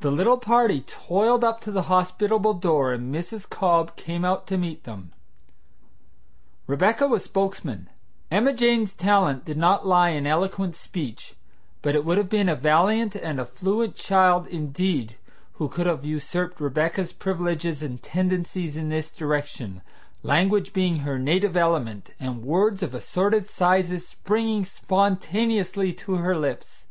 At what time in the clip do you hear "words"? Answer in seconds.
22.42-22.82